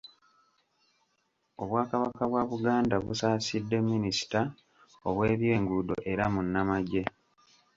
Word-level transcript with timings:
Obwakabaka 1.61 2.23
bwa 2.29 2.43
Buganda 2.51 2.95
busaasidde 3.05 3.77
Minista 3.87 4.41
ow’ebyenguudo 5.07 5.95
era 6.11 6.23
munnamagye. 6.33 7.03